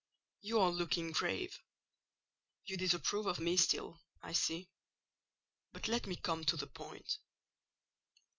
You 0.41 0.59
are 0.61 0.71
looking 0.71 1.11
grave. 1.11 1.59
You 2.65 2.75
disapprove 2.75 3.27
of 3.27 3.39
me 3.39 3.55
still, 3.55 4.01
I 4.23 4.33
see. 4.33 4.67
But 5.73 5.87
let 5.87 6.07
me 6.07 6.15
come 6.15 6.43
to 6.45 6.57
the 6.57 6.65
point. 6.65 7.19